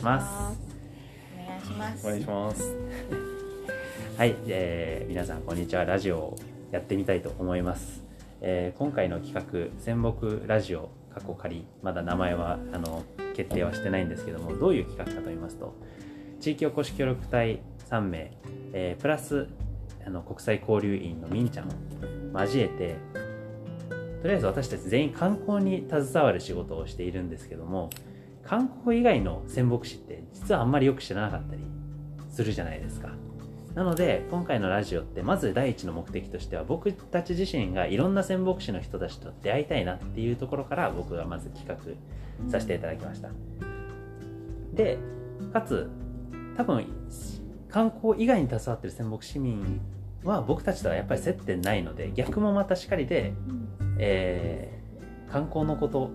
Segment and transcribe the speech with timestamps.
[0.00, 0.58] します。
[1.34, 2.06] お願いします。
[2.06, 2.74] お願いします。
[4.16, 5.84] はい、えー皆さんこんにちは。
[5.84, 6.36] ラジオを
[6.70, 8.02] やってみたいと思います、
[8.40, 11.66] えー今回の企画仙北ラジオ過去仮。
[11.82, 13.02] まだ名前はあの
[13.34, 15.74] 決定はしてないんですけどもどういう企画かと言いますと
[16.40, 18.32] 地域おこし協力隊3名、
[18.72, 19.48] えープラス
[20.06, 21.70] あの国際交流員のみんちゃんを
[22.40, 22.96] 交えて
[24.22, 27.90] とりあえず私たち全員観光に携わる仕事をしているんですけども
[28.50, 31.62] 観光以外の仙北市って実はあんまりよく知らなかったり
[32.30, 33.10] するじゃないですか。
[33.76, 43.28] なので今回のラジオってまず第一の目的としては僕たち自身がいろんな仙北市の人たちと出会いたいなっていうところから僕がまず企画させていただきました。
[44.74, 44.98] で
[45.52, 45.88] かつ
[46.56, 46.86] 多分
[47.68, 49.80] 観光以外に携わってる仙北市民
[50.24, 53.32] は僕たちとはやっぱり接点ないので逆もまたしかりで、
[53.98, 54.80] えー
[55.30, 56.10] 観光のこと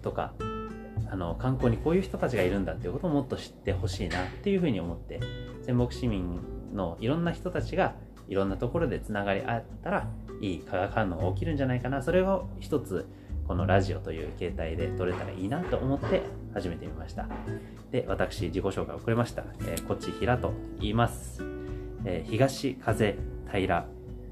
[0.00, 0.32] とか
[1.10, 5.20] あの観光にこういう人たちがいるんだっていうことをもっと知ってほしいなっていうふうに思って
[5.62, 6.40] 仙北市民
[6.74, 7.94] のいろんな人たちが
[8.28, 10.08] いろんなところでつながり合ったら
[10.40, 12.02] いい化学反応が起きるんじゃないかな。
[12.02, 13.06] それを一つ
[13.46, 17.26] このラジオという形態で撮れたらいいなと思って始めてみました。
[17.90, 21.42] で私自己紹介遅れました、えー、こっち平と言います、
[22.04, 23.16] えー東風
[23.50, 23.88] 平。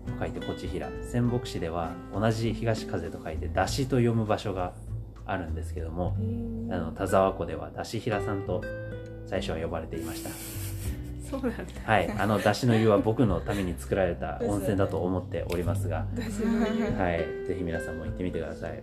[0.07, 4.73] と書いてこち平仙北市では同じ東風と書いて出しと読む場所が
[5.27, 6.17] あるんですけども
[6.71, 8.63] あの田沢湖では出し平さんと
[9.27, 10.31] 最初は呼ばれていました。
[11.29, 11.65] そうなんだ。
[11.85, 12.09] はい。
[12.09, 16.07] あの出しの湯は僕のために作られた温泉だと思っておりますが
[16.97, 18.83] はい、ぜひ皆さんも行ってみてください。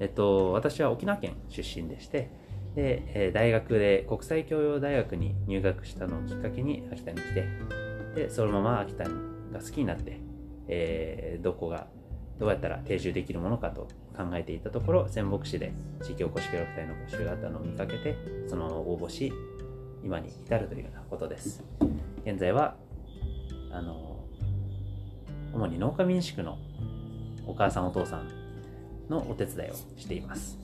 [0.00, 2.30] えっと、私は沖縄県出身でして、
[2.76, 7.48] で、えー大学で国際教養大学に入学したのをきっかけに秋田に来て、
[8.14, 9.10] で、そのまま秋田が
[9.60, 10.20] 好きになって、
[10.68, 11.88] えーどこが、
[12.38, 13.88] どうやったら定住できるものかと
[14.18, 18.16] 考えていたところ、仙北市で地域おこし協力隊の募集があったのを見かけて、
[18.48, 19.32] そのまま応募し、
[20.04, 21.62] 今に至るというようなことです。
[22.26, 22.76] 現在は、
[23.70, 24.24] あの、
[25.54, 26.58] 主に農家民宿の
[27.46, 28.28] お母さんお父さん
[29.08, 30.58] のお手伝いをしています。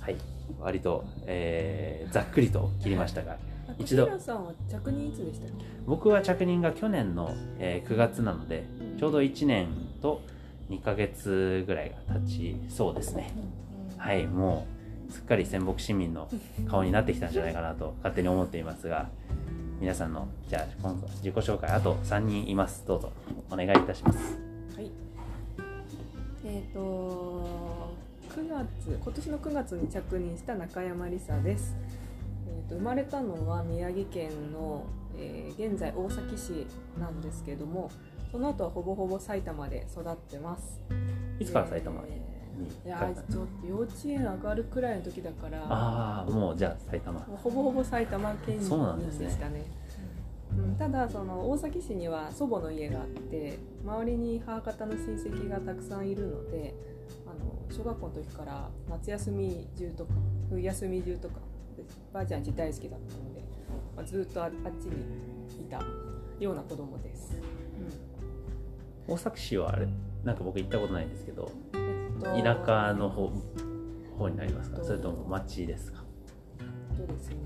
[0.00, 0.16] はい。
[0.60, 3.36] 割と、えーざっくりと切りましたが
[3.78, 5.64] 一度小平さんは着任いつでしたっけ？
[5.84, 8.64] 僕は着任が去年の、えー9月なので
[8.98, 9.68] ちょうど1年
[10.00, 10.22] と
[10.70, 13.32] 2ヶ月ぐらいが経ちそうですね。
[13.96, 14.66] はいも
[15.08, 16.28] うすっかり仙北市民の
[16.68, 19.08] 顔になってきたんじゃないかなと勝手に思っていますが
[19.80, 22.84] 皆さんのじゃあ今度自己紹介あと3人います。
[22.86, 23.12] どうぞ
[23.50, 24.38] お願いいたします。
[24.76, 24.90] はい。
[26.44, 27.98] えっ、と
[28.28, 31.74] 9月今年の9月に着任した中山梨沙です、
[32.46, 34.84] えー、と生まれたのは宮城県の、
[35.16, 36.66] えー現在大崎市
[37.00, 37.90] なんですけども
[38.30, 40.80] その後はほぼほぼ埼玉で育ってます。
[41.38, 42.08] いつから埼玉に？
[42.84, 45.62] いやーちょっと幼稚園上がるくらいの時だから。
[45.68, 47.20] ああもうじゃあ埼玉。
[47.20, 49.64] ほぼほぼ埼玉県そうなん民でしたね。
[50.56, 56.74] うん、ただその大崎市には祖母の家があって周りに母方の親戚がたくさんいるので
[57.26, 60.14] あの小学校の時から夏休み中とか
[60.48, 61.34] 冬休み中とか
[61.76, 63.42] でばあちゃん家大好きだったので、
[63.94, 64.50] まあ、ずっとああっ
[64.80, 65.02] ちに
[65.60, 65.82] いた
[66.40, 67.40] ような子供です、
[69.08, 69.88] 大崎市はあれ
[70.24, 73.30] なんか僕行ったことないんですけどうんえっと田舎の方
[74.18, 74.82] 方になりますか？
[74.84, 76.04] それとも町ですか？
[76.96, 77.36] そうですね。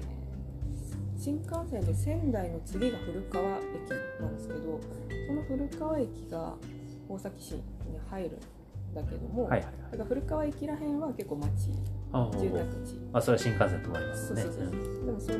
[1.17, 3.63] 新幹線で仙台の次が古川駅
[4.21, 4.81] なんですけど
[5.29, 6.55] その古川駅が
[7.09, 7.63] 大崎市に
[8.11, 9.73] 入るんだけども、はいはいはい。
[9.93, 11.49] だから古川駅らへんは結構町
[12.11, 13.01] あ住宅地。
[13.13, 14.43] あそれは新幹線止まりますね。
[14.43, 14.73] そうそうそう。
[15.07, 15.39] でもそれ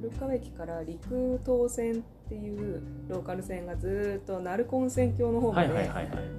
[0.00, 5.90] 古川駅から陸東線っていうローカル線がずーっと鳴子温泉郷の方うんまで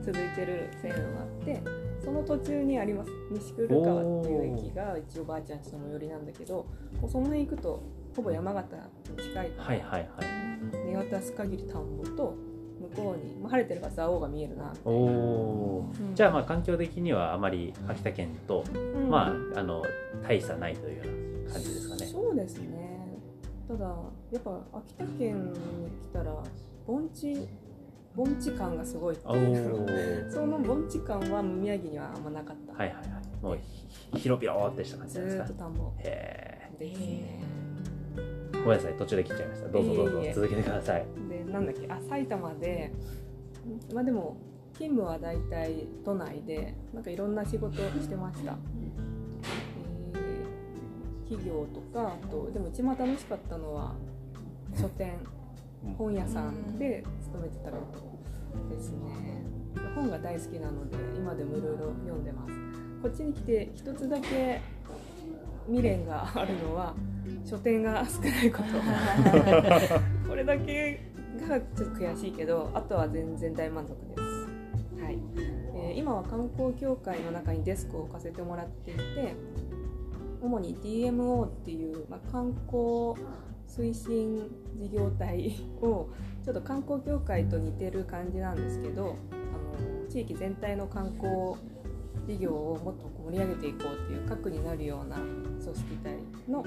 [0.03, 1.61] 続いてる線があって
[2.03, 3.11] その途中にあります。
[3.31, 6.65] 西古川っていう駅が一応ばあちゃんちの最寄りなんだけど
[7.01, 7.83] もうその辺行くと
[8.15, 10.87] ほぼ山形に近いから、はいはいはい。
[10.87, 12.35] 見渡す限り田んぼと
[12.79, 16.15] 向こうに、まあ、晴れてるから蔵王が見えるなおうん。
[16.15, 19.09] じゃあまあ環境的にはあまり秋田県と、うん。
[19.09, 19.83] まああの
[20.27, 21.03] 大差ないというよ
[21.45, 22.05] うな感じですかね。
[22.05, 22.94] そうですね
[23.67, 23.85] ただ
[24.31, 25.59] やっぱ秋田県に
[26.01, 26.35] 来たら
[26.85, 27.47] 盆地
[28.15, 29.85] 盆地感がすごいっていう。
[29.85, 30.29] ー。
[30.31, 33.43] その盆地感は宮城にはあんまなかった、はいはいはい。
[33.43, 33.57] もう
[34.13, 35.43] ひ広々ってした感じですか？
[35.43, 35.91] ーっと田んぼ。
[35.99, 37.05] へですね。
[37.07, 37.39] え
[38.53, 39.67] ごめんなさい途中で切っちゃいました。
[39.69, 41.05] どうぞどうぞ続けてください。
[41.29, 41.87] でなんだっけ？
[41.91, 42.93] あ埼玉で
[43.93, 44.37] まあでも
[44.73, 49.14] 勤務は大体都内でなんかいろんな仕事をしてました、えー
[51.29, 53.95] 企業とかあとでも一番楽しかったのは
[54.79, 55.17] 書店
[55.97, 57.77] 本屋さんで勤めてたこ
[58.69, 59.43] とですね。
[59.93, 62.53] 本が大好きなので今でもいろいろ読んでます。
[63.01, 64.61] こっちに来て一つだけ
[65.67, 66.93] 未練があるのは
[67.47, 70.29] 書店が少ないこと。
[70.29, 70.99] これだけ
[71.47, 75.19] がちょっと悔しいけどあとは全然大満足です、はい。
[75.75, 79.01] えー今は観光協会の中にデスクを置かせてもらっていて
[80.45, 83.15] 主に DMO っていう、まあ、観光
[83.67, 86.09] 推進事業体 を
[86.43, 91.55] ちょっと観光協会と似てる感じなんですけどあの地域全体の観光
[92.27, 96.63] 事業をもっと盛り上げていこうっていう核になるような組織体の、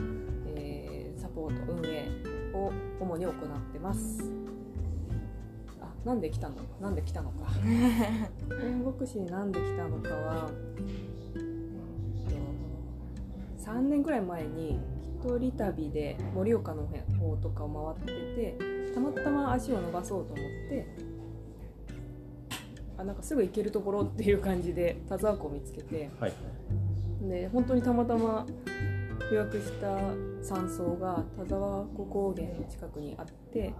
[0.56, 0.88] えー
[1.18, 2.08] サポート運営
[2.54, 2.70] を
[3.00, 3.34] 主に行っ
[3.72, 4.22] てます。
[5.80, 6.56] あなんで来たの？
[6.80, 7.50] なんで来たのか
[8.60, 10.50] 仙北市になんで来たのかは、
[13.68, 14.80] 3年ぐらい前に
[15.20, 16.88] 一人旅で盛岡の
[17.20, 20.86] 方とかを回っててたまたま足を伸ばそうと思って
[22.96, 26.32] あなんかすぐ行けるところっていう感じで田沢湖を見つけてはい。
[27.20, 28.46] で本当にたまたま
[29.30, 29.98] 予約した
[30.42, 33.74] 山荘が田沢湖高原の近くにあって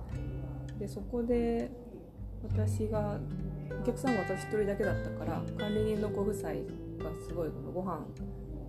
[0.79, 1.71] でそこで
[2.43, 3.19] 私が
[3.81, 6.57] お客さんが私一人だけだったから管理人のご夫妻が
[7.27, 8.05] すごいご飯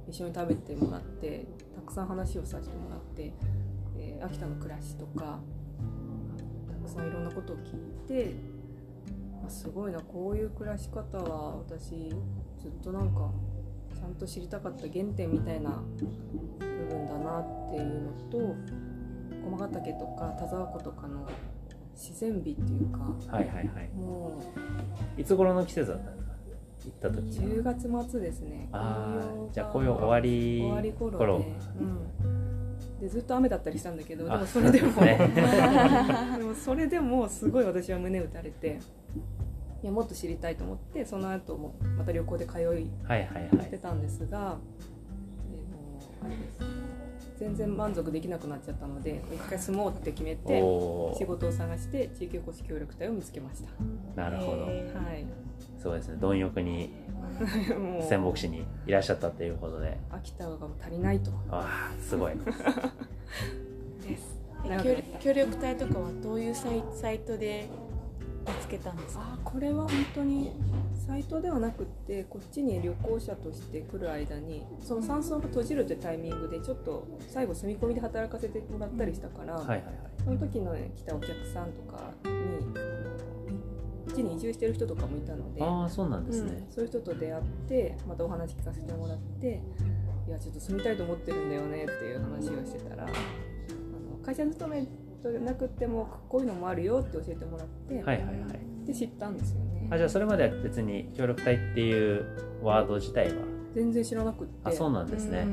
[0.09, 1.45] 一緒に食べてもらって
[1.75, 3.33] たくさん話をさせてもらって、
[3.97, 5.39] えー秋田の暮らしとか
[6.67, 8.33] たくさんいろんなことを聞いて
[9.45, 12.09] あすごいなこういう暮らし方は私
[12.57, 13.31] ずっとなんか
[13.95, 15.81] ちゃんと知りたかった原点みたいな
[16.59, 18.55] 部分だなっていうのと
[19.43, 21.25] 駒ヶ岳とか田沢湖とかの
[21.93, 22.99] 自然美っていうか
[23.33, 23.89] はいはいはい。
[23.95, 24.41] も
[25.17, 26.18] いつ頃の季節だったんですか
[26.89, 27.39] 行ったう時。
[27.39, 28.69] 10月末ですね。
[28.71, 31.17] ああじゃあ紅葉終わり終わり頃で。
[31.17, 31.35] 頃。
[31.79, 35.17] うん、でずっと雨だったりしたんだけどであもそれでも、ね。
[36.37, 38.79] でもそれでもすごい私は胸打たれて。
[39.81, 43.67] いやもっと知りたいと思ってその後もまた旅行で通いはいはいはい。
[43.67, 44.57] ってたんですが、
[45.49, 46.59] えーもうあれです
[47.39, 50.59] 全然満足できなくなっちゃったので一回住もうって決めて
[51.17, 54.21] 仕事を探して地域おこし協力隊を見つけました。
[54.21, 54.65] なるほど。
[54.69, 55.25] へはい、
[55.81, 56.17] そうですね。
[56.19, 56.93] 貪欲に
[58.09, 59.97] 仙北市にいらっしゃったということで。
[60.11, 61.31] 秋田が足りないと。
[61.49, 62.33] ああすごい。
[64.05, 64.37] です。
[65.21, 67.69] 協力隊とかはどういうサイサイトで
[68.49, 69.23] 見つけたんですか？
[69.23, 70.51] あこれは本当に
[71.07, 79.83] サイトではなくってこっちに旅行者として来る間にその山荘が閉じるというタイミングでちょっと最後住み込みで働かせてもらったりしたから、はいはいはい。
[80.23, 82.31] その時の来たお客さんとかに
[84.05, 89.61] こっちに移住してる人とかもいたので、ああそうなんですうんね、そういう人と出会ってまたお話聞かせてもらって
[90.27, 93.13] いやちょっと住みたいと思ってるんだよねっていう話をしてたらあの
[94.23, 94.85] 会社勤め
[95.21, 98.85] じゃなくてもこういうのもあるよって教えてもらって、はいはいはい。
[98.85, 99.87] で知ったんですよね。
[99.91, 102.25] あじゃあそれまでは別に協力隊っていう
[102.61, 103.43] ワード自体は？
[103.73, 104.53] 全然知らなくって。
[104.63, 105.45] あそうなんですね、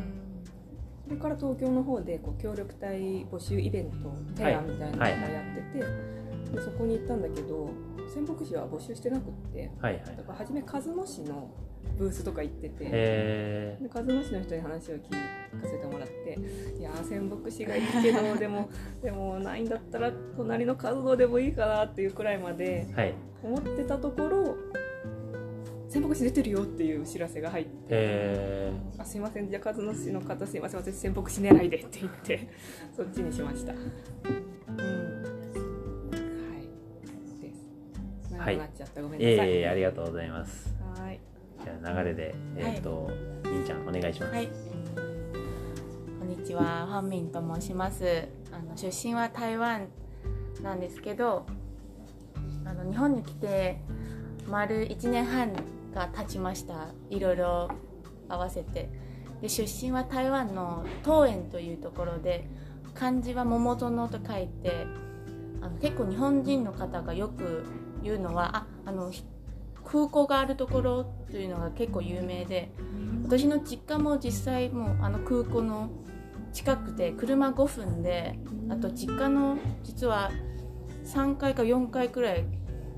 [1.07, 5.11] それから東京の方でこう協力隊募集イベントフェアみたいなのをはい。
[5.11, 7.69] やってて、でそこに行ったんだけど
[8.15, 9.71] 仙北市は募集してなくって。
[9.81, 10.05] はいはい。
[10.17, 11.51] だから初め鹿角市の
[11.99, 12.75] ブースとか行ってて。
[12.81, 15.17] へで鹿角市の人に話を聞か
[15.65, 16.39] せてもらって
[16.79, 18.69] いやー仙北市がいいけどでも
[19.03, 23.15] でもないんだったら隣の活動でもいいかなっていうくらいまでえはい。
[23.43, 24.57] 思ってたところ
[25.89, 27.71] 仙北市出てるよっていうお知らせが入って。
[27.91, 32.49] へあすいませんじゃあ数の市の方すいません私潜伏し狙いでって言って
[32.95, 33.73] そっちにしました。
[33.73, 33.79] うん。
[33.79, 33.83] は
[36.59, 37.41] い。
[37.41, 37.69] です。
[38.31, 39.49] 長くなっちゃった、ごめんなさい。
[39.51, 40.76] えええありがとうございます
[41.87, 43.09] 流れでえっ、と、
[43.45, 44.49] みんちゃんお願いします、はい。
[46.19, 48.27] こんにちは、ファンミンと申します。
[48.51, 49.87] あの出身は台湾
[50.63, 51.47] なんですけど、
[52.65, 53.81] あの日本に来て
[54.49, 55.53] 丸1年半
[55.95, 56.89] が経ちました。
[57.09, 57.71] いろいろ
[58.29, 58.91] 合わせて。
[59.41, 62.49] で出身は台湾の桃園というところで、
[62.95, 64.87] 漢字は桃園と書いて、
[65.61, 67.65] あの結構日本人の方がよく
[68.03, 69.13] 言うのは、あ、あの
[69.87, 72.71] 空港があるところというのが結構有名で。
[73.25, 75.91] 私の実家も実際もうあの空港の
[76.53, 78.39] 近くで車5分で
[78.69, 80.31] あと実家の実は
[81.05, 82.45] 3階か4階くらい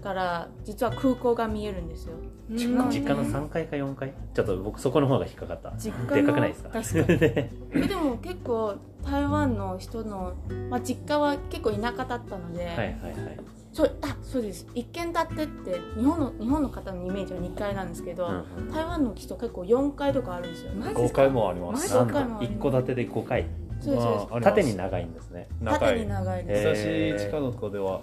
[0.02, 2.14] から実は空港が見えるんですよ。
[2.50, 2.56] うん。
[2.56, 5.72] 実家の3階か4階ちょっと僕そこの方が引っかかった。
[5.78, 6.70] 実家のでかくないですか？
[6.70, 7.88] 確かに。
[7.88, 10.34] でも結構台湾の人の、
[10.68, 13.38] まあ、実家は結構田舎だったので、はいはいはい
[13.78, 14.66] そうあそうです。
[14.74, 18.72] 一軒建てって日本の日本の方のイメージは2階なんですけど、うんうん。
[18.72, 20.72] 台湾の人結構4階とかあるんですよ。
[20.72, 21.22] 5マジですか？
[21.22, 21.94] 階もあります。
[21.94, 23.46] マジなん戸建てで5階。
[23.80, 24.40] そうですそうです。
[24.42, 25.46] 縦に長いんですね。
[25.60, 26.44] 長い縦に長い。
[26.44, 27.18] です、へー。
[27.20, 28.00] 私近の子では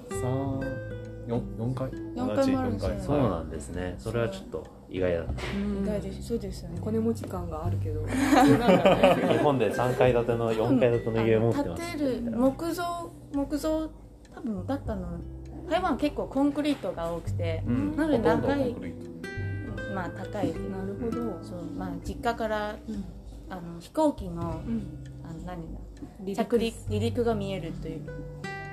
[1.28, 2.90] 四四回四回もあるんですよ。
[2.92, 3.96] 同じそうなんですね。
[3.98, 5.32] それはちょっと意外だった。
[5.58, 5.86] うん。
[5.86, 6.80] 大事そうですよね。
[6.82, 8.00] 金持ち感があるけど。
[8.08, 8.14] 日
[9.40, 11.92] 本で3階建ての4階建ての家持ってます。
[11.92, 13.90] 建てる木造木造
[14.34, 15.20] 多分だったの
[15.70, 17.96] 台湾結構コンクリートが多くてうん。
[17.96, 18.76] なので長い
[19.94, 20.48] まあ高い。
[20.48, 21.44] なるほど。
[21.44, 23.04] そうまあ実家からうん。
[23.50, 25.04] あの飛行機のうん。
[25.24, 25.80] あの何だ？
[26.20, 26.36] 離陸。
[26.36, 28.02] 着陸離陸が見えるという。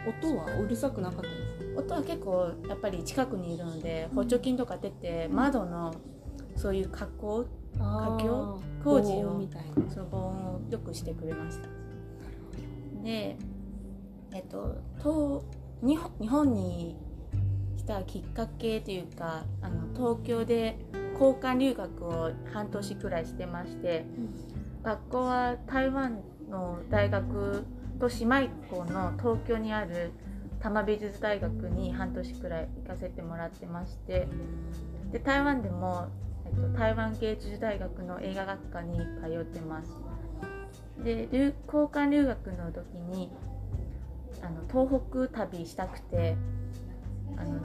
[0.05, 1.81] 音はうるさくなかったですか？
[1.81, 5.95] 音は結構やっぱり近くにいるので補助金とか出て窓の
[6.57, 7.47] そういう加工
[7.79, 8.25] あー。
[8.25, 9.91] 橋工事を防音みたいな。
[9.93, 11.69] その防音をよくしてくれました。
[13.05, 13.37] で
[14.33, 15.45] えっとと
[15.85, 16.97] 日本日本に
[17.77, 20.79] 来たきっかけというかあの東京で
[21.15, 24.05] 交換留学を半年くらいしてまして
[24.85, 27.65] 学校は台湾の大学
[27.99, 30.13] と姉妹校の東京にある
[30.61, 34.29] 多摩美術大学に半年くらい行かせてもらってまして
[35.11, 36.07] で台湾でも、
[36.47, 39.05] えっと、台湾芸術大学の映画学科に通
[39.41, 39.99] ってます。
[41.03, 43.33] で留交換留学の時に
[44.43, 46.37] あの東北旅したくて
[47.37, 47.61] あの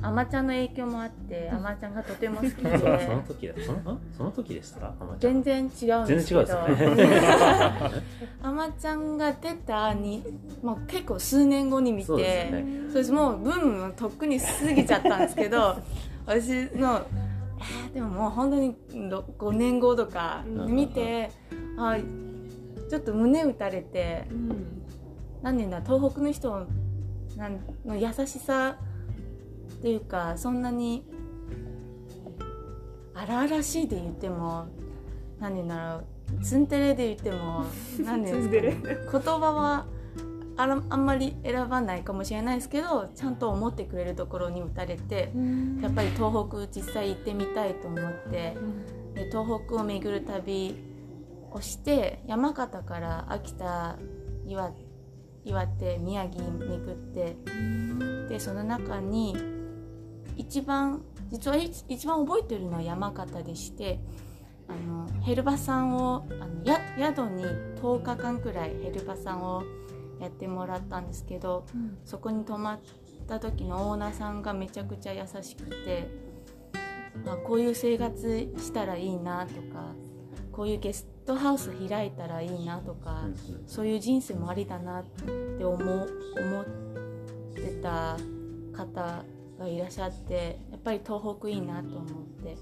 [0.00, 4.86] あまちゃんの影響もあってあまちゃんがとても好き そのそので時だそのんその時でした？
[4.86, 6.44] あまちゃん全然違うん全ですけど。
[6.44, 7.20] 然違うんですね。
[8.42, 10.22] あまちゃんが出たに、
[10.62, 12.64] まあ、結構数年後に見てそうですね。
[12.86, 13.12] そうです。
[13.12, 15.76] もうブームはとっくに過ぎちゃったんですけど
[16.26, 17.28] 私の、えー
[17.92, 18.76] でももう本当に
[19.10, 21.28] ろ5年後とか見て、
[21.76, 21.96] あ
[22.88, 24.77] ちょっと胸打たれてうん
[25.42, 26.66] 何年だ東北の人
[27.36, 28.76] なんの優しさ
[29.78, 31.04] っていうかそんなに
[33.14, 34.66] 荒々しいで言っても
[35.40, 37.64] 何年だろうツンデレで言っても
[38.00, 39.86] 何年ですか、 ね、言葉は
[40.56, 45.32] あらあんまり選ばないかもしれないですけどちゃんと思ってくれるところに打たれて
[45.80, 48.56] やっぱり東北実際行ってみたいと思って
[49.14, 50.76] で東北を巡る旅
[51.52, 53.96] をして山形から秋田
[54.46, 54.72] 岩
[55.48, 57.36] 岩手宮城巡って
[58.28, 59.36] でその中に
[60.36, 63.98] 一番実は一一番覚えてるのは山形でして
[64.68, 67.44] あのヘルパさんをあのや宿に
[67.80, 69.62] 10日間くらいヘルパさんを
[70.20, 71.64] やってもらったんですけど
[72.04, 72.80] そこに泊まっ
[73.26, 76.08] た時のオーナーさんがめちゃくちゃ優しくて、
[77.24, 79.94] まあ、こういう生活したらいいなとか
[80.52, 83.24] こういうゲストハウス開いたらいいなとか、
[83.66, 85.04] そういう人生もありだなっ
[85.58, 86.08] て思う
[86.38, 86.64] 思っ
[87.54, 88.16] てた
[88.74, 89.24] 方
[89.58, 92.06] がいらっしゃってやっぱり東北いいなと思っ
[92.42, 92.56] て。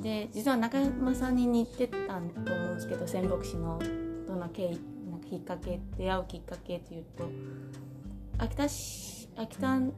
[0.00, 3.80] で実は中山さんに似てたと思うんですけど仙北市の
[4.26, 7.30] どんな経緯なんかきっかけ出会うきっかけっていうと
[8.38, 9.92] 秋田市秋田の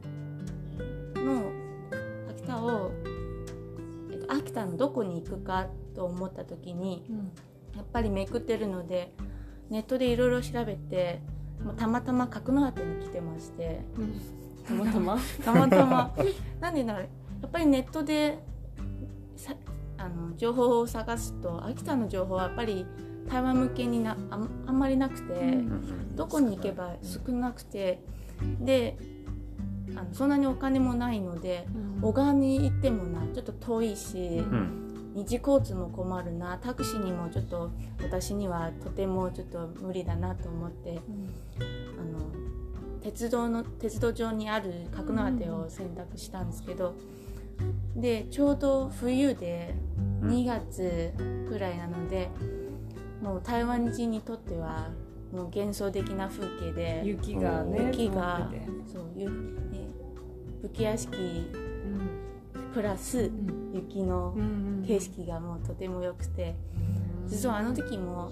[2.29, 2.91] 秋田を、
[4.11, 5.65] えっと、秋田のどこに行くか
[5.97, 7.03] と思った時に
[7.75, 9.11] やっぱりめくってるので
[9.71, 11.21] ネットでいろいろ調べて
[11.63, 13.81] もうたまたま角館に来てまして
[14.67, 15.17] たまたま？
[15.43, 16.13] たまたま。
[16.59, 17.01] なんでだろう。
[17.41, 18.37] やっぱりネットで
[19.35, 19.55] さ
[19.97, 22.85] あの情報を探すと秋田の情報はやっぱり
[23.27, 25.57] 台湾向けになあんあんまりなくて、
[26.15, 28.03] どこに行けば少なくて
[28.61, 28.97] で
[29.95, 31.65] あのそんなにお金もないので
[32.01, 34.83] 小川に行ってもなちょっと遠いし、うん
[35.17, 36.59] 二次交通も困るな。
[36.59, 37.71] タクシーにもちょっと
[38.03, 40.99] 私にはとてもちょっと無理だなと思って。
[41.99, 46.93] あの鉄道の鉄道上にある角館を選択したんですけど、
[47.95, 49.73] でちょうど冬で
[50.21, 50.29] うん。
[50.29, 51.11] 2月
[51.49, 52.29] くらいなので、
[53.19, 54.91] もう台湾人にとっては
[55.33, 57.01] もう幻想的な風景で。
[57.03, 58.51] 雪がね雪が
[58.85, 59.31] そうゆ、ね、
[60.61, 62.71] 武家屋敷うん。
[62.71, 66.55] プラスうん雪のうん景色がもうとても良くて。
[67.27, 68.31] 実はあの時も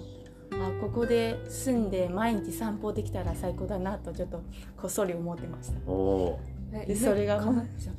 [0.52, 4.42] あここで住んで毎日散歩できたら最高だなとちょっと
[4.76, 5.78] こっそり思ってました。
[5.86, 6.40] おお
[6.72, 7.94] えでそれがかなっちゃっ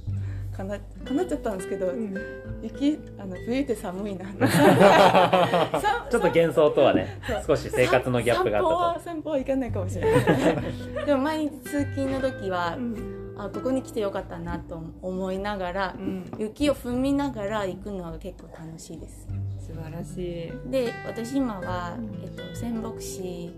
[0.57, 2.15] かなかなっちゃったんですけど、たうん。
[2.63, 4.25] 雪あの冬って寒いな。
[4.33, 11.05] ちょっと幻想とはね少し生活のギャップがあっ散歩は散歩は行かないかもしれない。
[11.05, 16.32] でも毎日通勤の時はうんあここに来てよかったなと思いながらうん。
[16.38, 19.27] 雪を踏みながら行くのが結構楽しいです。
[19.60, 20.72] 素晴らしい。
[20.72, 23.53] で私今はうん、えっと、仙北市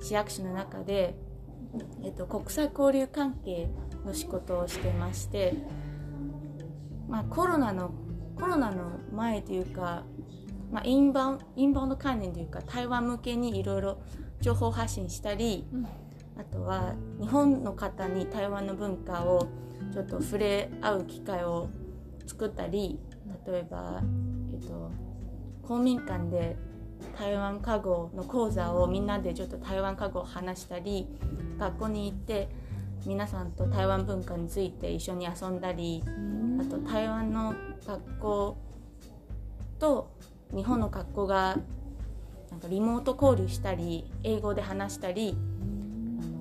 [0.00, 1.14] 市役所の中で、
[2.02, 3.68] えっと、国際交流関係
[4.04, 5.54] の仕事をしてまして、
[7.08, 7.92] まあ、コロナの
[8.36, 10.04] コロナの前というか、
[10.72, 14.02] まあ、インバウンインバウンド関連というか台湾向けにいろいろ
[14.40, 15.86] 情報発信したりうん
[16.40, 19.46] あとは日本の方に台湾の文化を
[19.92, 21.68] ちょっと触れ合う機会を
[22.26, 22.98] 作ったり
[23.46, 24.02] 例えば、
[24.50, 24.90] えっと、
[25.62, 26.56] 公民館で
[27.18, 31.08] 台湾家語の講座をみんなでちょっと台湾家語を話したり
[31.58, 32.48] 学校に行って
[33.04, 36.02] 皆さんと台湾文化について一緒に遊んだり
[36.58, 37.54] あと台湾の
[37.86, 38.56] 学校
[39.78, 40.10] と
[40.54, 41.58] 日本の学校が
[42.50, 45.36] なんかリモート交流したり英語で話したり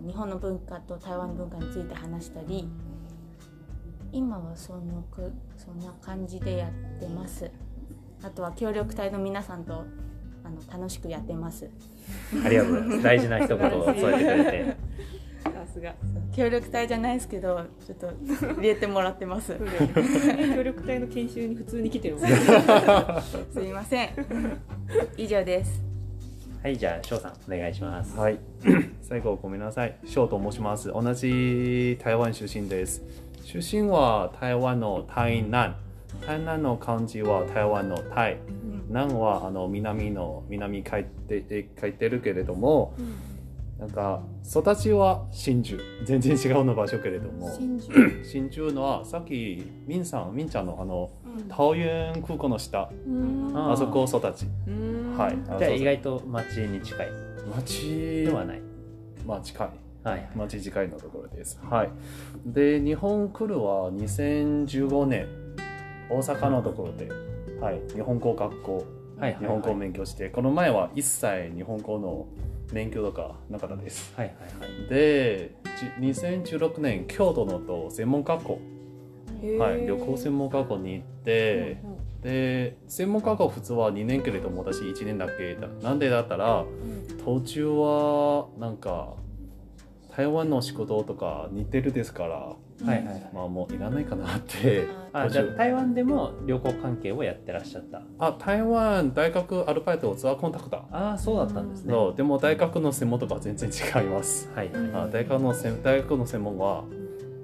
[0.09, 2.67] 日本の文化と台湾の文化について話したり
[4.11, 7.51] 今はそのくそんな感じでやってます。
[8.23, 9.85] あとは協力隊の皆さんと
[10.43, 11.69] あの楽しくやってます。
[12.43, 13.03] ありがとうございます。
[13.03, 14.77] 大事な一言を添えてくれて。
[15.43, 15.93] さすが。
[16.33, 18.11] 協力隊じゃないですけどちょっと
[18.55, 19.55] 入れてもらってます。
[20.55, 22.17] 協力隊の研修に普通に来てる
[23.53, 24.09] すいません。
[25.17, 25.83] 以上です。
[26.63, 28.17] はいじゃあ翔さんお願いします。
[28.17, 28.39] はい。
[29.09, 29.97] 最後ごめんなさい。
[30.05, 30.89] 翔と申します。
[30.89, 33.01] 同じ台湾出身です。
[33.43, 35.73] 出身は台湾の台南。
[36.27, 38.37] 台南の漢字は台湾の台。
[38.87, 42.93] 南はあの南の南書いてえ書いてるけれども、
[43.79, 45.81] なんか育ちは真珠。
[46.05, 51.09] 全然違うの場所けれども、真珠真珠のはさっきミンさん、ミンちゃんのあの
[51.49, 54.45] 桃園空港の下、うんあそこ育ち。
[54.67, 55.37] うんはい。
[55.57, 57.07] じゃあ意外と町に近い
[57.55, 58.68] 町ではない
[59.29, 59.69] まあ近い。
[60.01, 61.59] はい町近いのところです。
[61.61, 61.89] はい。
[62.45, 65.27] で、日本来るは2015年、
[66.09, 67.09] 大阪のところで、
[67.61, 68.85] はい、日本語学校、
[69.19, 72.25] はい日本語を勉強して、この前は一切日本語の
[72.73, 74.11] 勉強とかなかったです。
[74.15, 74.35] はいはい
[74.71, 75.55] はいで、
[76.01, 78.59] じ2016年、京都のと専門学校、
[79.57, 81.77] はい、旅行専門学校に行って、
[82.21, 85.67] で、専門学校普通は2年けれども、私1年だけだ。
[85.81, 86.65] なんでだったら、
[87.23, 89.13] 途中はなんか
[90.15, 92.55] 台湾の仕事とか似てるですから、は
[92.85, 93.29] いはいはい。
[93.33, 94.87] まあもういらないかなって。
[95.11, 98.01] あじゃあ台湾でも旅行関係をやってらっしゃった？
[98.19, 101.93] あ台湾大学アルバイトツアーコンタクター、ああそうだったんですね。
[101.93, 102.15] そう。
[102.15, 104.49] でも大学の専門とか全然違います。
[104.55, 104.91] はいはい。
[104.93, 106.83] あ大学の専大学の専門は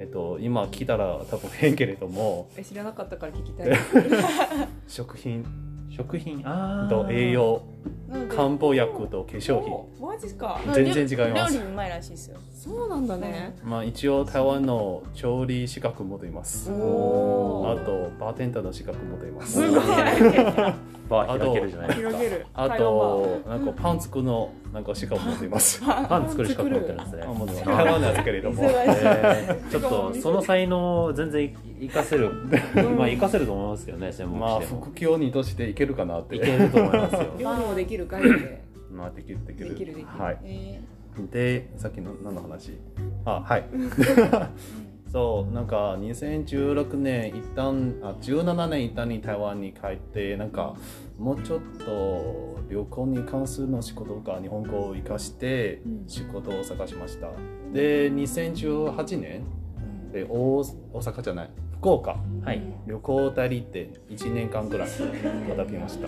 [0.05, 3.75] えっと今聞いたら多分変けれどもえ知らなかったから聞きたい。
[4.87, 5.43] 食品？
[5.89, 6.47] 食品？
[6.47, 7.63] ああと栄養
[8.29, 9.73] 漢方薬と化粧品。
[9.73, 10.59] おマジか。
[10.73, 11.55] 全然違います。
[11.55, 12.39] 料理うまいらしいですよ。
[12.53, 13.55] そうなんだね。
[13.63, 16.69] まあ一応台湾の調理資格持っています。
[16.71, 19.53] あとバーテンダーの資格持っています。
[19.53, 19.81] すごい。
[21.07, 22.09] バー広げるじゃないですか。
[22.09, 22.45] 広げる。
[22.53, 25.81] あとなんかパン作るのなんか資格持っています。
[25.85, 27.23] パン作る資格持ってるんですね。
[27.23, 28.63] あもう台湾なんですけれども。
[28.63, 32.31] えーちょっとその才能を全然活かせる。
[32.97, 36.37] まあ活かせると思いますけどね専門まあ副業にとしていけるかなって。
[36.37, 37.19] いけると思いますよ
[37.75, 38.63] もできる概念で。
[38.91, 39.69] まあできるできる。
[39.69, 40.07] できるできる。
[40.07, 40.39] はい。
[40.43, 40.81] え
[41.31, 42.77] でさっきの何の話？
[43.25, 43.65] あはい。
[45.11, 50.75] そうなんか2016年一旦あ17年一旦に台湾に帰ってなんか
[51.17, 57.29] もうちょっと旅行に関するの仕事とか日本語を生かして仕事を探しました、
[57.71, 59.43] で2018年
[60.11, 60.63] で大大
[60.99, 62.17] 阪じゃない福岡。
[62.43, 62.75] はい。
[62.88, 66.07] 旅行代理店1年間ぐらい働きました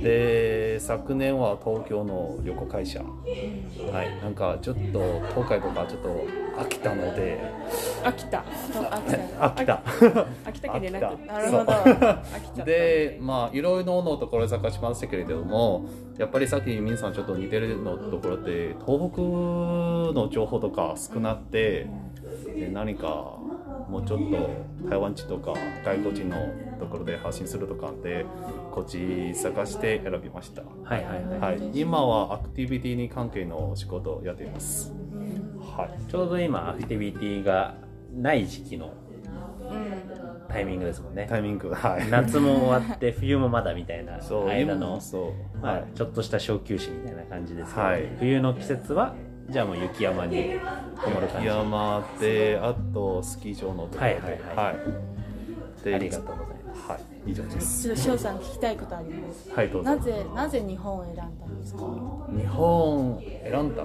[0.00, 6.26] で昨年は東京の旅行会社はいなんかちょっと東海とかちょっと
[6.58, 7.40] 飽きたので
[8.02, 21.86] 秋田ー、あ来た飽きた秋田県でなく飽きたなるほど飽きたでまあいろいろのところ探しましたけれどもやっぱりさっき皆さんちょっと似てるのところで東北の情報とか少なくて
[22.44, 23.06] で何か
[23.88, 26.36] もうちょっと台湾地とか外国人の
[26.78, 28.26] ところで発信するとかで
[28.72, 31.40] こっち探して選びました、はいはいはい。
[31.40, 34.92] はい、今はアクティビティに関係の仕事をやっています、
[35.60, 37.76] はい、ちょうど今アクティビティが
[38.12, 38.92] ない時期の
[40.48, 41.26] タイミングですもんね。
[41.28, 42.08] タイミングはい。
[42.08, 45.58] 夏も終わって冬もまだみたいなそう間の今そう。
[45.58, 48.08] まあはい、ちょっとした小休止みたいな感じですけど、はい。
[48.18, 49.14] 冬の季節は
[49.48, 50.58] じゃあもう雪山に
[51.02, 51.46] こもる感じ。
[51.46, 54.40] 山であとスキー場のとこはいはいはい。
[54.56, 54.76] はい。
[55.84, 56.90] でありがとうございます。
[56.90, 57.00] はい。
[57.30, 57.82] 以上です。
[57.84, 59.50] ちょっと翔さん聞きたいことあります。
[59.52, 59.90] はいどうぞ。
[59.90, 61.80] なぜなぜ日本を選んだんですか、
[62.36, 63.84] 日本選んだ？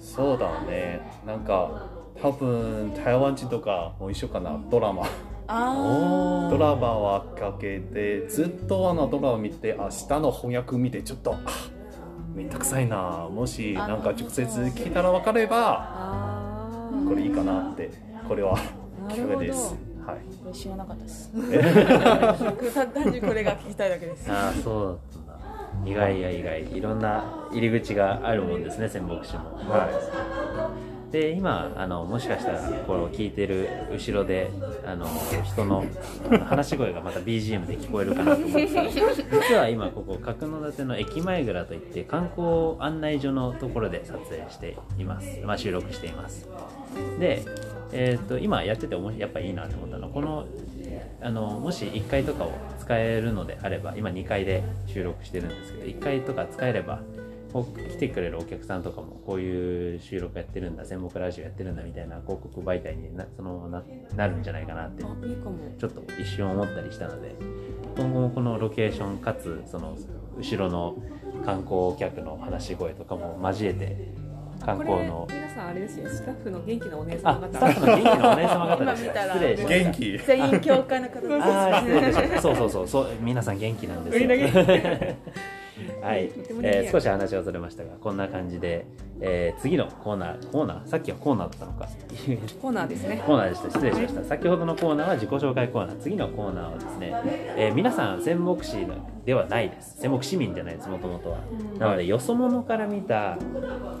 [0.00, 1.00] そうだね。
[1.26, 1.86] なんか
[2.20, 4.58] 多分台湾人とかも一緒かな。
[4.70, 5.04] ドラマ。
[5.52, 11.38] あドラマはかけてずっとあのドラマ見て明日の翻訳見てちょっとあ
[12.40, 13.28] めんどくさいな。
[13.30, 17.90] もしあなんか直接聞いたら分かればあこれいいかなって
[18.26, 18.58] これは。
[19.08, 19.74] 企画です。
[20.06, 20.16] はい。
[20.42, 21.30] これ知らなかったです。
[22.94, 24.30] 単純にこれが聞きたいだけです。
[24.32, 25.90] ああそうだったんだ。
[25.90, 26.76] 意外や意外。
[26.76, 29.56] いろんな入り口があるもんですね仙北市も。
[29.56, 29.88] は
[31.10, 34.50] で今あのもしかしたらこれを聞いてる後ろで
[34.86, 35.06] あの
[35.44, 35.84] 人の
[36.46, 46.48] 話し声がまた BGM で聞こえるかなと思って実は今ここ角館の駅前蔵といって観光案内所のところで撮影しています、まあ、収録しています。
[47.18, 47.44] で、
[47.92, 50.46] えー、と今やっててやっぱいいなと思ったのはこの
[51.22, 57.00] あのもし1階とかを使えるのであれば今2階で収録してるんですけど1階とか使えれば
[57.52, 63.82] 来てくれるお客さんとかもこういう収録やってるんだ戦北ラジオやってるんだみたいな広告媒体になそのな
[64.16, 67.34] なるんじゃないかなってちょっと一瞬思ったりしたので
[67.96, 69.96] 今後もこのロケーションかつその
[70.38, 70.96] 後ろの
[71.44, 73.96] 観光客の話し声とかも交えて
[74.64, 76.08] 観こ光のれ皆さんあれですよ。
[76.08, 77.52] スタッフの元気なお姉あ様方。
[77.52, 79.84] スタッフの元気なお姉様方です今見たら失礼しました。
[79.84, 80.18] 元気。
[80.18, 82.42] 全員教会の方です。
[82.42, 84.28] そうそうそうそう皆さん元気なんですよ
[86.02, 86.30] はい。
[86.62, 88.86] えー少し話はそれましたがこんな感じで、
[89.20, 91.88] えー次のコーナーコーナーさっきはコーナーだったのか。
[92.60, 93.22] コーナーですね。
[93.26, 93.70] コーナーでした。
[93.70, 94.24] 失礼しました。
[94.24, 95.96] 先ほどのコーナーは自己紹介コーナー。
[95.98, 97.12] 次のコーナーはですね、
[97.56, 98.76] えー皆さん仙北市
[99.24, 99.98] ではないです。
[100.00, 101.38] 仙北市民じゃないですもともとは。
[101.78, 103.36] なのでよそ者から見た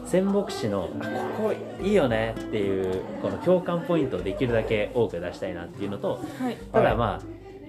[0.06, 1.04] 仙北市のあ
[1.36, 6.56] ここいいよねっていうこの共感ポイントをできるだけ多く出したいなっていうのとはい。
[6.72, 7.20] ただま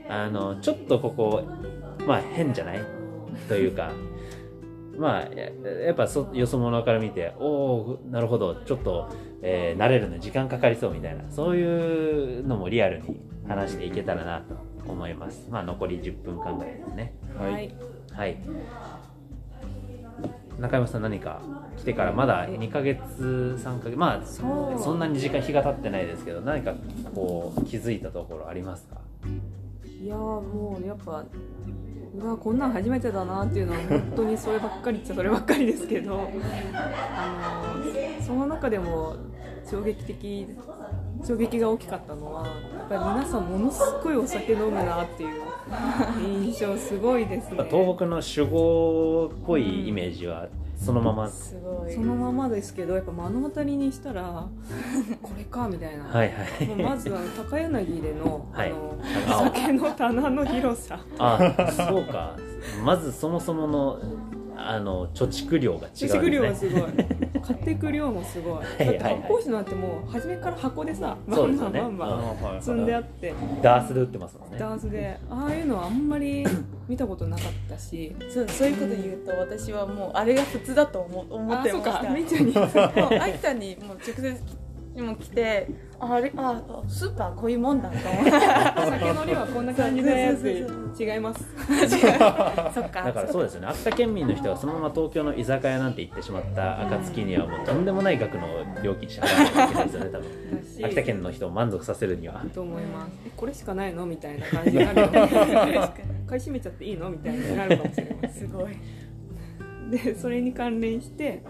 [0.10, 1.44] あ、あのちょっとここ
[2.08, 2.80] まあ変じゃない？
[3.48, 3.92] というか
[4.98, 5.50] まあや
[5.86, 9.10] やっぱそよそ者から見ておおなるほどちょっと、
[9.42, 14.56] えー慣れるのに時間かかりそうみたいなそういうのもリアルに話していけたらなと
[14.92, 15.48] 思います。
[15.50, 17.14] まあ残り10分間ぐらいですね。
[17.38, 17.74] はい。
[18.12, 18.38] はい。
[20.60, 21.42] 中山さん何か
[21.78, 22.56] 来てからまだえ。
[22.58, 26.74] 2ヶ月3ヶ月まあそんなに時間日が経ってないですけど何か
[27.16, 28.98] こう気づいたところありますか？
[30.04, 31.24] いやーもうやっぱ
[32.14, 36.30] うわこんなん初めてだなっていうのは本当にそればっかりっちゃそればっかりですけど。
[37.14, 39.16] あのその中でも
[39.70, 40.48] 衝撃的
[41.24, 42.54] 衝撃が大きかったのはや
[42.86, 45.42] っぱり皆さんものすごいお酒飲むなっていう
[46.46, 47.64] 印象すごいですね。
[47.70, 50.48] 東北の酒豪っぽいイメージは
[50.84, 51.94] そのまま、すごい。
[51.94, 54.48] そのままですけどやっぱ目の当たりにしたら
[55.22, 56.66] これかみたいな、はいはい。
[56.68, 58.72] もうまずあの高柳での,、はい。
[58.72, 61.00] あのお酒の棚の広さ。
[61.20, 61.38] あ
[61.72, 62.36] そうか。
[62.84, 64.00] まずそもそもの
[64.70, 67.06] あの貯蓄量が違貯蓄量うんですねがすごい。
[67.42, 68.62] 買っていく量もすごい。
[68.78, 73.34] だって発泡酒なんてもう初めから箱でさバンバンバンバンはい積んであって。
[73.62, 74.58] ダースで売ってますもんね。
[74.60, 75.18] ダンスで。
[75.30, 76.46] ああいうのはあんまり
[76.88, 78.16] 見たことなかったし。
[78.30, 82.00] そうそういうこと言うと私はもうあれが普通だと思思ってました。
[82.00, 82.14] あそうか。
[82.14, 82.54] みーちゃんに。
[82.56, 83.20] もう。
[83.22, 84.36] 秋田にもう直接
[84.96, 85.68] にも来て
[86.00, 88.32] ああれあスーパーこういうもんだと思って。
[88.32, 91.46] 酒の量はこんな感じでそうそうそう違います。
[92.74, 93.04] そっか。
[93.04, 93.68] だからそうですよね。
[93.68, 98.48] 秋田県民の人がそのまま東京の居酒屋なんて行ってしまった暁にはもうとんでもない額の
[98.84, 100.86] 料金支払わないけないですよね多分。
[100.86, 102.44] 秋田県の人を満足させるには。
[102.54, 103.12] と思います。
[103.26, 105.30] えこれしかないのみたいな感じになるよね。
[106.28, 108.48] 買い占めちゃっていいのみたいになるかもしれません。
[108.48, 108.78] すごい。
[109.92, 111.44] でそれに関連して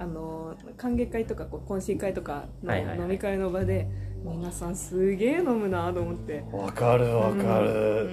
[0.00, 3.06] あの歓迎会とかこう懇親会とかのはいはいはい。
[3.06, 3.86] 飲み会の場で、
[4.24, 6.42] 皆さんすげえ飲むなと思って。
[6.50, 8.08] わかるわかる、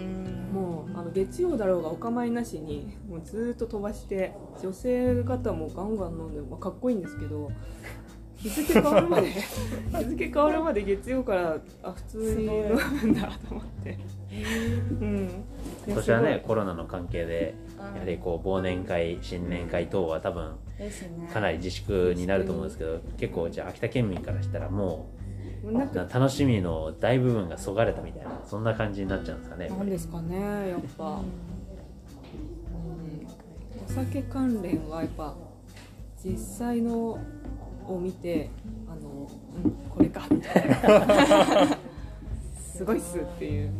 [0.52, 7.50] もうあの月曜だろうがお構いなしにもうずーっと飛ばして女性方もガンガン飲んで、まあ、かっこいいんですけど
[8.36, 9.32] 日付変わるまで
[9.98, 12.52] 日付変わるまで月曜からあ普通に飲
[13.02, 13.98] むんだと思って。
[15.02, 15.30] うん。
[15.88, 20.52] 今年はねコロナの関係でやはりこう忘年会新年会等は多分
[21.34, 25.10] かなり自粛になると思うんですけど結構じゃあ秋田県民からしたらも
[25.64, 31.26] う楽しみの大部分がそがれたみたいなそんな感じになっちゃうんですかねなんですかねやっぱ、うん、
[33.86, 35.36] お酒関連はやっぱ
[36.24, 37.20] 実際の
[37.88, 38.50] を見て
[38.88, 39.30] あの、
[39.64, 41.78] うん、これかみたいな。
[42.78, 43.72] すごいっすっていう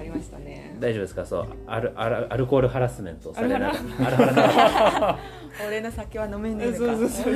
[0.00, 0.76] ありましたね。
[0.80, 1.24] 大丈夫ですか？
[1.26, 1.46] そう。
[1.66, 3.32] アルアルアルコールハラスメント。
[3.34, 3.56] されな。
[3.56, 5.18] いアルアルハラ。
[5.68, 7.34] 俺の酒は飲めねえそうそうそう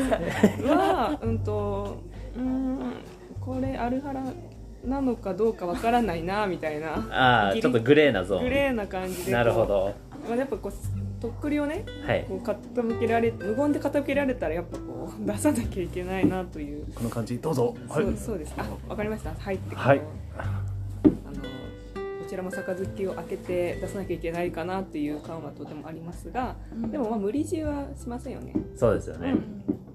[0.69, 1.27] はう。
[1.27, 1.97] んと
[2.37, 2.79] うん
[3.41, 4.23] これアルハラ
[4.85, 6.95] なのかどうかわからないなみたいな。
[7.11, 8.45] ああちょっとグレーなゾーン。
[8.45, 9.33] グレーな感じで。
[9.33, 9.95] なるほど。
[10.29, 10.73] まあ、やっぱこう
[11.21, 12.25] とっくりをねはい。
[12.29, 17.75] こう傾けられ無言で傾けられたらやっぱこう出さなきゃいけないなという、この感じどうぞ。
[17.89, 18.05] はい。
[18.05, 18.55] そうそうです。
[18.57, 19.33] あわかりました。
[19.39, 20.01] 入ってはい。
[20.39, 21.49] あのこ
[22.35, 26.91] ちらも杯を開けて出さなきゃいけないかなっていう感はとてもありますが、うん。
[26.91, 29.37] でもまあ無理強いはしませんよね、そうですよね、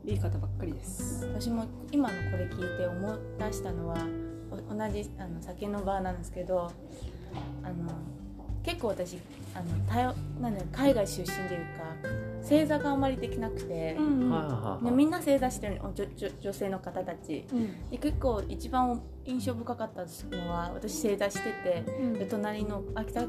[0.05, 1.25] いい方ばっかりです。
[1.25, 3.97] 私も今のこれ聞いて思い出したのは
[4.51, 6.71] お同じあの酒の場なんですけど
[7.63, 7.73] あの
[8.63, 9.17] 結構私
[9.53, 12.09] あの台湾なんだろう海外出身というか
[12.41, 15.77] 正座があまりできなくて、うんはあはあでみんな正座してる。
[15.81, 17.45] の女女女性の方たち。
[17.51, 17.89] うん。
[17.89, 21.83] で結構一番印象深かったのは私正座してて。
[21.99, 22.13] うん。
[22.13, 23.25] で隣の秋田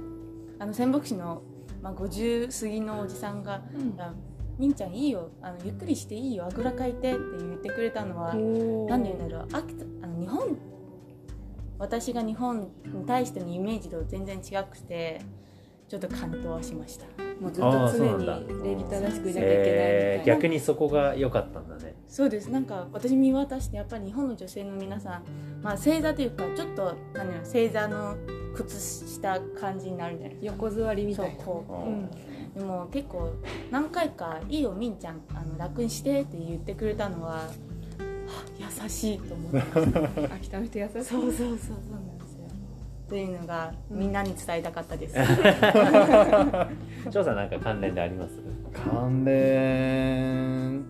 [0.58, 1.42] あの仙北市の、
[1.82, 4.14] まあ、50過ぎのおじさんがうん「あ
[4.58, 5.30] みんちゃんいいよ。
[5.40, 6.44] あのゆっくりしていいよ。
[6.46, 8.88] あぐらかいて」って言ってくれたのはおー。
[8.88, 9.48] なんで言うんだろう。
[9.52, 10.56] 秋田あの日本
[11.78, 15.22] 私が日本に対してのイメージと全然違くて
[15.88, 17.06] ちょっと感動はしました
[17.40, 18.26] もうずっと常に
[18.62, 21.94] 礼儀正しくいなきゃいけないみたえーいな、逆にそこが良かったんだね。
[22.06, 22.50] そうです。
[22.50, 25.22] なんか私見渡してやっぱり日本の女性の皆さん、
[25.62, 28.16] まあ、正座というかちょっと何だろう正座の
[28.54, 30.52] 靴した感じになるじゃないですか。
[30.64, 31.42] 横座りみたいな。
[31.42, 31.88] そうこう。
[31.88, 32.10] うん。
[32.54, 33.32] でも結構
[33.70, 37.48] 何回か「いいよみんちゃんあの楽にして」って言ってくれたのはは
[38.58, 39.58] 優しいと思って。
[40.34, 40.92] 秋田の人優しい。
[40.92, 42.09] そうそうそうそう
[43.10, 45.16] というのがみんなに伝えたかったです、
[47.10, 48.40] 翔さんなんか関連であります？
[48.72, 50.84] 関連。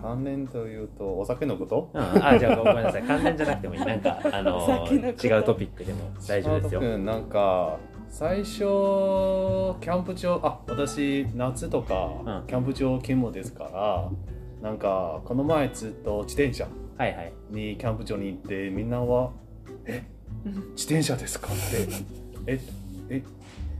[0.00, 1.90] 関連というとお酒のこと？
[1.92, 3.02] うん、あじゃあごめんなさい。
[3.02, 3.80] 関連じゃなくてもいい。
[3.84, 6.80] なんかあの違うトピックでも大丈夫ですよ。
[6.80, 12.46] うんなんか最初キャンプ場あ私夏とか、うん。
[12.46, 14.10] キャンプ場勤務ですから
[14.62, 17.32] なんかこの前ずっと自転車はいはい。
[17.50, 19.32] にキャンプ場に行ってみんなは
[19.84, 20.04] 「え？
[20.74, 21.88] 自転車ですか?」って
[22.46, 22.60] 「え
[23.10, 23.22] え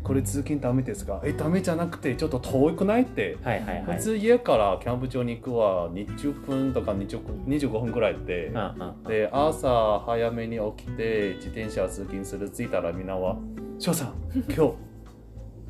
[0.02, 3.02] これ通勤ダメですか?」えダメじゃなくてちょっと遠くない？
[3.02, 3.36] って。
[3.42, 3.96] はいはいはい。
[3.96, 9.02] 普通家からキャンプ場に行くは20分とか20 25分くらいで、うんうん。
[9.08, 13.36] で朝早めに起きて自転車通勤する着いたらみんなは
[13.78, 14.68] 「翔さん 今日今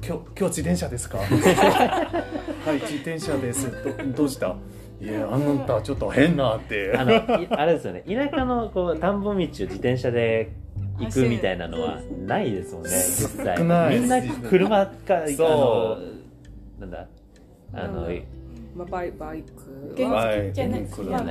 [0.02, 1.18] 日今日自転車ですか?
[1.24, 3.70] 」はい自転車です。
[4.12, 4.54] どどうした？
[5.00, 6.92] いやあなたちょっと変なって。
[6.96, 8.02] あのいあれですよね。
[8.06, 10.52] 田舎のこう田んぼ道を自転車で
[10.98, 13.58] 行くみたいなのはないですもんね実際。
[13.58, 14.92] みんな車か
[15.36, 15.48] そう。
[15.48, 15.98] あの
[16.80, 17.06] なんだ？
[17.72, 18.22] あの、うん。
[18.76, 19.94] まあ、バイバイク。
[19.96, 20.78] 原付じゃな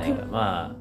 [0.06, 0.12] い。
[0.12, 0.76] かまあ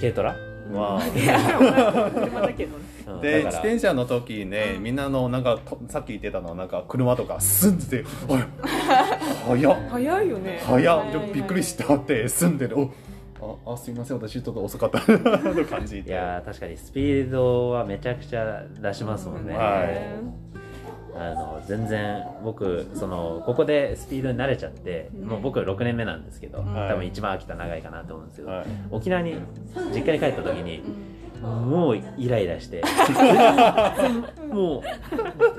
[0.00, 0.34] 軽トラ、
[0.72, 2.10] まあ。
[2.10, 2.84] 車だけどね。
[3.08, 8.40] うんで自転車の時ねみんなのなんかとさっき言ってたのはなんか車とか住んでて「おい。
[9.46, 9.76] 早っ。
[9.88, 10.60] 早いよね。
[10.64, 12.90] 早びっくりした」って住んでるお
[13.40, 14.18] ああすいません。
[14.18, 15.00] 私ちょっと遅かった。
[15.12, 20.36] の感じいでやー確かにスピードはめちゃくちゃ出しますもんね、はい。
[21.18, 25.28] あの全然僕そのここでスピードに慣れちゃって、うん。
[25.28, 26.88] もう僕6年目なんですけど、はい。
[26.88, 28.66] 多分一番秋田長いかなと思うんですけど、はい。
[28.90, 29.34] 沖縄に
[29.92, 30.82] 実家に帰った時に
[31.42, 32.82] もうイライラして。
[34.50, 34.82] もう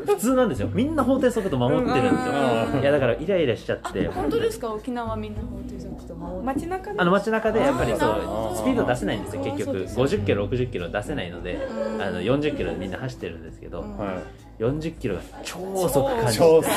[0.06, 0.70] 普通なんですよ。
[0.74, 2.34] みんな法定速度守ってるんですよ、
[2.74, 2.82] うん。
[2.82, 4.08] いやだからイライラしちゃって。
[4.08, 4.74] 本当ですか？
[4.74, 8.08] 沖縄みんな法定速度守って街中であの街中でやっぱりそ
[8.54, 9.80] うスピード出せないんですよ結局。
[9.80, 10.12] ですよね。
[10.12, 12.02] 50キロ60キロ出せないのでうん。
[12.02, 13.98] あの40キロでみんな走ってるんですけど、うん。
[13.98, 14.22] は
[14.60, 16.70] 40キロが超遅く感じ超て遅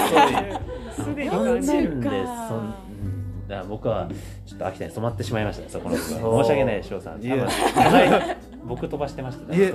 [1.03, 1.65] すでそん、うん。
[3.49, 4.09] だから僕は
[4.45, 6.09] ちょっと秋田に染まってしまいましたねそこの部分。
[6.09, 7.21] 申し訳ない翔さん
[8.65, 9.71] 僕飛ばしてましたいね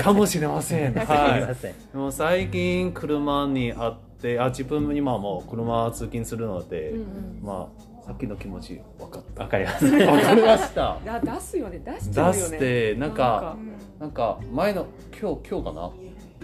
[0.00, 0.94] かもしれません。
[0.94, 1.56] は
[1.92, 1.96] い。
[1.96, 7.40] もう最近車にあってあ自分今もう車通勤するので、うんうん。
[7.42, 9.90] まあさっきの気持ち分かっわかります。
[9.90, 10.98] た分かりました。
[11.02, 11.78] いや出すよね。
[11.84, 12.56] 出しちゃう出よね。
[12.56, 14.86] してなんかうんなんか前の
[15.20, 15.90] 今日今日かな？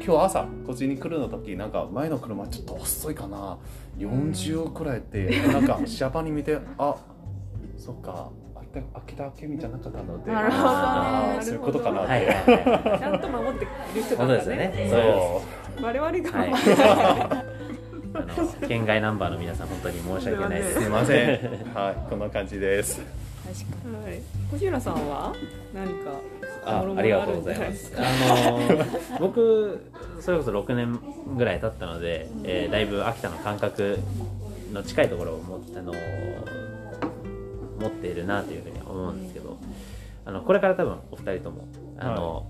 [0.04, 3.56] 今日朝こっちに来るの時なんか前の車ちょっと遅いかな
[3.98, 6.96] ？40くらいでなんかシャバに見てあ
[7.78, 8.30] そっか
[8.94, 10.68] 秋田秋田県民じゃなかったのでなるほどね。
[10.70, 12.26] あーそういうことかなって、
[12.98, 13.68] ちゃんと守ってる
[14.02, 14.72] 人本当ですよね。
[14.90, 15.00] そう
[15.80, 16.52] そ我々がはい。
[18.68, 20.78] 県外ナンバーの皆さん本当に申し訳ないです。
[20.78, 21.28] うすいません。
[21.74, 23.00] はいこんな感じです。
[23.44, 24.20] 確かはい。
[24.58, 25.34] 小浦さんは
[25.74, 26.12] 何か
[26.64, 27.92] あありがとうございます。
[27.96, 28.00] あ
[28.50, 30.98] のー僕それこそ6年
[31.36, 33.98] ぐらい経ったので、えーだいぶ秋田の感覚
[34.72, 36.63] の近いところをもあのー
[37.84, 39.58] 持っているなというふうに思うんですけど、
[40.24, 41.68] あのこれから多分お二人とも
[41.98, 42.46] あの、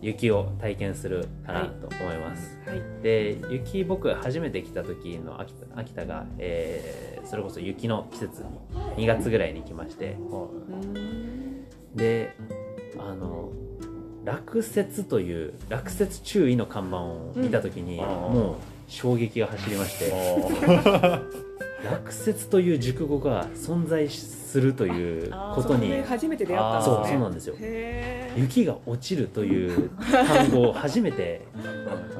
[0.00, 2.58] 雪を体験するかなと思います。
[2.66, 2.82] はい。
[3.02, 8.42] で雪僕初めて来た時の秋田秋田が、えーそれこそ雪の季節
[8.96, 10.16] に2月ぐらいに来まして。
[10.28, 11.66] うん。
[11.94, 12.34] で
[12.98, 13.52] あの
[14.24, 18.06] 落雪という落雪注意の看板を見た時に、うん。
[18.06, 18.54] もう
[18.88, 20.12] 衝撃が走りまして
[21.84, 25.88] 落雪という熟語が存在するということに。
[25.88, 27.54] で初めて出会ったんですそうねそうなんですよ。
[27.58, 31.46] へ雪が落ちるという単語を初めて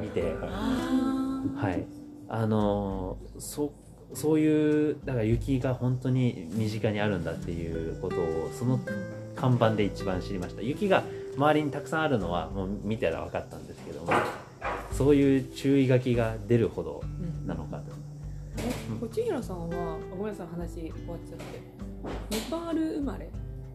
[0.00, 0.34] 見て。
[0.42, 1.84] あはい。
[2.28, 3.72] あのそ
[4.14, 8.80] そういうだから雪が本当に身近にあるんだっていうことをその
[9.36, 10.62] 看板で一番知りました。
[10.62, 11.02] 雪が
[11.36, 14.12] 周りにたくさんあるのはもう見たら分かったんですけども
[14.92, 17.02] そういう注意書きが出るほど
[17.46, 17.91] なのかと
[19.02, 21.60] こちひらさんはあごめんなさい話終わっちゃって。
[22.30, 23.28] ネパール生まれ？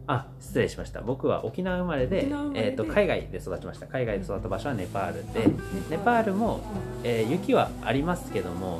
[0.08, 1.02] あ失礼しました。
[1.02, 3.88] 僕は沖縄生まれでえー、と海外で育ちました。
[3.88, 5.50] 海外で育った場所はネパールで。
[5.90, 6.62] ネパールも、
[7.04, 8.80] えー雪はありますけども、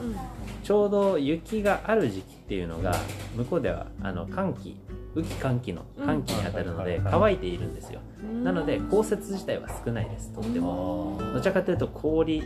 [0.64, 2.96] ちょうど雪がある時期っていうのが
[3.36, 4.78] 向こうではあの寒気
[5.18, 8.00] 雨季寒気の寒気に当たるのでうん乾いているんですよ。
[8.24, 8.46] うん。
[8.46, 11.20] なので降雪自体は少ないですとっても。
[11.34, 12.46] どちらかというと氷あ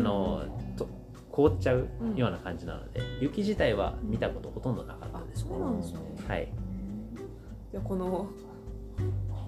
[0.00, 0.65] のと
[1.36, 5.98] 凍っちゃうような感じなので雪自体は見たことほとんどなかっあたですそうなんですね。
[6.26, 6.48] はい。
[7.70, 8.26] じゃあこの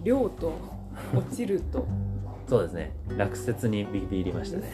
[0.05, 0.53] 量と
[1.15, 1.87] 落ちると。
[2.47, 2.93] そうですね。
[3.17, 4.71] 落雪にビビりましたね。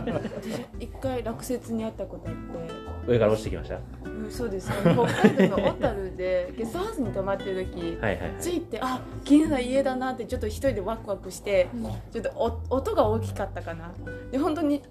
[0.80, 3.12] 一回落雪にあったことあって。
[3.12, 3.74] 上から落ちてきました？
[3.74, 4.70] はうんそうです。
[4.70, 8.32] あの北海道の小樽でゲストハウスに泊まってる時いはいはい。
[8.40, 11.68] 着いてあ綺麗な家だなってちょっと一人でワクワクして
[12.12, 12.30] ちょっと
[12.70, 13.92] お音が大きかったかな。
[14.30, 14.82] で本当に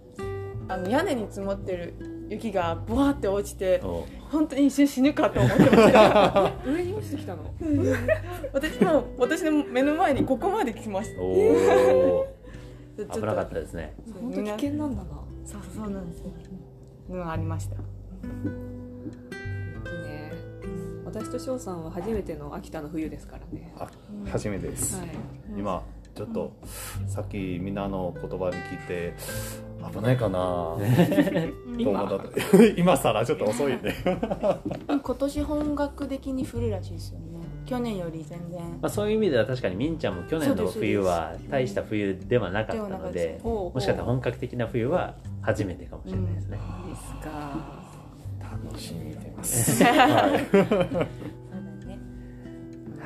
[0.67, 1.93] あの屋根に積もってる
[2.29, 6.51] 雪がブワーって落ちてお本当に一瞬死ぬかと思ってました。
[6.65, 7.43] 上に落ちてきたの？
[8.53, 11.21] 私も私の目の前にここまで来ました。
[13.13, 13.95] 危なかったですね。
[14.21, 15.09] 本当危険なんだな。
[15.45, 16.19] そうそうなんです。
[16.21, 16.25] よ
[17.09, 17.75] のがありました。
[21.05, 23.73] 私と翔さんは初めての秋田の冬ですからね。
[23.77, 23.87] あ
[24.31, 25.09] 初めてです、はい。
[25.55, 25.83] 今
[26.15, 26.53] ちょっと
[27.07, 29.13] さっきみんなの言葉に聞いて
[29.91, 30.39] 危ないかな。
[31.83, 33.95] と思った今更ちょっと遅いね。
[34.87, 37.25] 今年本格的に降るらしいですよね。
[37.65, 38.59] 去年より全然。
[38.81, 47.83] まあ、そういう意味では確かにみんちゃんも去年の冬は大した冬ではなかったのでもしかしたら本格的な冬は初めてかもしれないですね、ですか。
[48.63, 51.42] 楽しみてます、 はい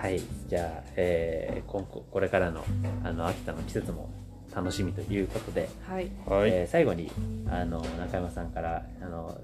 [0.01, 0.21] はい。
[0.47, 2.63] じゃあ、えー今後これからの
[3.03, 4.10] あの秋田の季節も
[4.55, 6.10] 楽しみということで、はい。
[6.25, 6.49] はい。
[6.49, 7.12] えー最後に
[7.49, 9.39] あの中山さんからあの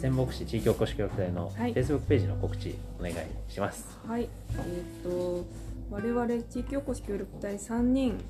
[0.00, 1.74] 仙北市地域おこし協力隊のはい。
[1.74, 3.14] Facebook ページの告知お願い
[3.48, 3.98] します。
[4.06, 4.22] はい。
[4.22, 5.44] えっ、と
[5.90, 8.24] 我々地域おこし協力隊3人で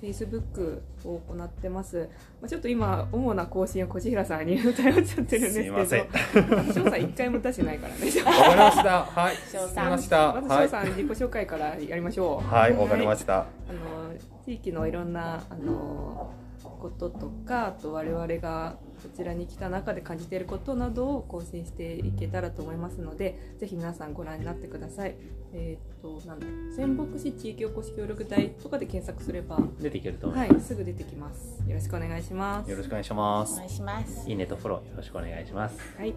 [0.00, 2.08] Facebook を行ってます、
[2.40, 5.86] まあ、ちょっと今主な更新は小平さんに 頼っちゃってるんですけど。
[5.86, 6.72] すいません。
[6.72, 8.00] 翔さん一回も出してないからね。
[8.22, 9.04] わかりました。
[9.04, 9.36] はい。
[9.50, 9.66] 翔さん。
[9.66, 10.32] わかりました。
[10.32, 12.54] まずはい翔さん自己紹介からやりましょう。
[12.54, 13.38] はいわかりました。
[13.38, 16.32] あの地域のいろんなあの
[16.62, 25.16] こととかあと我々がこちらに来た中で感じていることなどを更新していけたらと思いますのでぜひ皆さんご覧になってください。
[25.52, 30.64] えっ、となんだ仙北市地域おこし協力隊とかで検索すれば出ていけると思いはます。
[30.64, 31.62] いすぐ出てきます。
[31.66, 32.70] よろしくお願いします。
[32.70, 35.78] よろしくお願いしますお願いしますい、いねとフォローよろしくお願いします。
[35.98, 36.14] はい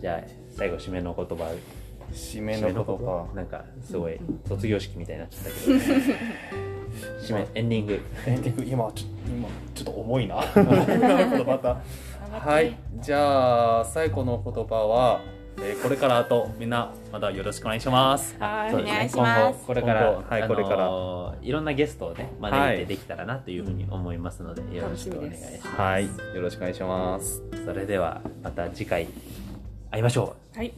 [0.00, 1.54] じゃあ最後締めの言葉
[2.10, 6.65] 締めの言葉なんかすごい卒業式みたいになっちゃったけど、
[7.20, 8.00] 締めエンディング。
[8.26, 10.36] エンディング今ちょ今ちょっと重いな。
[10.54, 11.58] 言葉。
[11.62, 11.76] だ
[12.38, 12.76] はい。
[13.00, 15.20] じゃあ最後の言葉は、
[15.58, 18.36] えーこれからあとみんなまたよろしくお願いします。
[18.38, 18.70] はい。
[18.70, 18.92] そうですね。
[18.92, 19.40] お願いします。
[19.40, 21.34] 今後これから、はいあのーこれから。
[21.42, 25.76] いろんなゲストをね招いてできたらなというふうに思いますので、よろしくお願いします。
[25.80, 26.04] はい。
[26.04, 26.10] よ
[26.42, 27.42] ろしくお願いします。
[27.64, 29.06] それではまた次回
[29.90, 30.68] 会いましょはい。
[30.68, 30.72] う。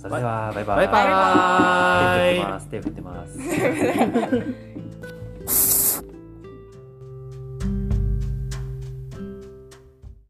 [0.00, 0.76] それではバイバイ。
[0.76, 2.70] バイバイ。
[2.70, 3.38] 手振ってます。
[3.38, 4.62] 手振ってます。